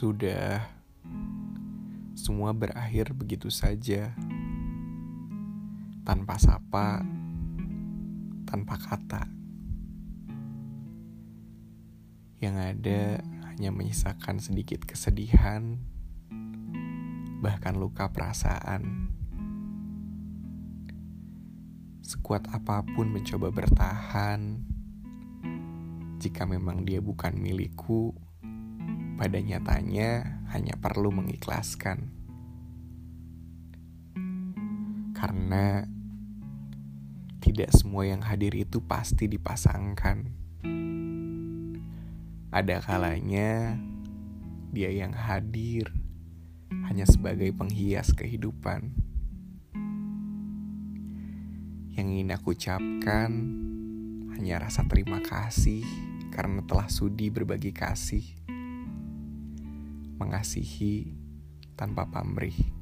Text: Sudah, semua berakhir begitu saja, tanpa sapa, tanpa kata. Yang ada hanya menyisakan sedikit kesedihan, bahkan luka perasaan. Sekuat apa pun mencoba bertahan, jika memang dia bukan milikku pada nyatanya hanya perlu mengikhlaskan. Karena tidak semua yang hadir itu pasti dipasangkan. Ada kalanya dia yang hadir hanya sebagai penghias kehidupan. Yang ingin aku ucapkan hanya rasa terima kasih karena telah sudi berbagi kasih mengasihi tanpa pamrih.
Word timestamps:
Sudah, 0.00 0.64
semua 2.16 2.56
berakhir 2.56 3.12
begitu 3.12 3.52
saja, 3.52 4.16
tanpa 6.08 6.40
sapa, 6.40 7.04
tanpa 8.48 8.80
kata. 8.80 9.28
Yang 12.40 12.56
ada 12.64 13.00
hanya 13.52 13.68
menyisakan 13.76 14.40
sedikit 14.40 14.88
kesedihan, 14.88 15.76
bahkan 17.44 17.76
luka 17.76 18.08
perasaan. 18.08 19.12
Sekuat 22.00 22.48
apa 22.56 22.88
pun 22.88 23.04
mencoba 23.12 23.52
bertahan, 23.52 24.64
jika 26.16 26.48
memang 26.48 26.88
dia 26.88 27.04
bukan 27.04 27.36
milikku 27.36 28.29
pada 29.20 29.36
nyatanya 29.36 30.40
hanya 30.48 30.80
perlu 30.80 31.12
mengikhlaskan. 31.12 32.08
Karena 35.12 35.84
tidak 37.44 37.68
semua 37.76 38.08
yang 38.08 38.24
hadir 38.24 38.56
itu 38.56 38.80
pasti 38.80 39.28
dipasangkan. 39.28 40.24
Ada 42.48 42.80
kalanya 42.80 43.76
dia 44.72 44.88
yang 44.88 45.12
hadir 45.12 45.92
hanya 46.88 47.04
sebagai 47.04 47.52
penghias 47.52 48.16
kehidupan. 48.16 48.88
Yang 51.92 52.06
ingin 52.08 52.32
aku 52.32 52.56
ucapkan 52.56 53.30
hanya 54.32 54.64
rasa 54.64 54.88
terima 54.88 55.20
kasih 55.20 55.84
karena 56.32 56.64
telah 56.64 56.88
sudi 56.88 57.28
berbagi 57.28 57.76
kasih 57.76 58.24
mengasihi 60.20 61.16
tanpa 61.80 62.04
pamrih. 62.12 62.79